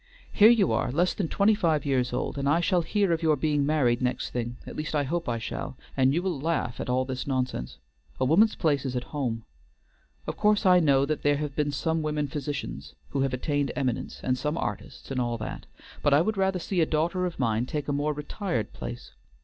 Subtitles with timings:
[0.31, 3.35] "Here you are less than twenty five years old, and I shall hear of your
[3.35, 6.89] being married next thing, at least I hope I shall, and you will laugh at
[6.89, 7.77] all this nonsense.
[8.19, 9.43] A woman's place is at home.
[10.25, 14.21] Of course I know that there have been some women physicians who have attained eminence,
[14.23, 15.67] and some artists, and all that.
[16.01, 19.11] But I would rather see a daughter of mine take a more retired place.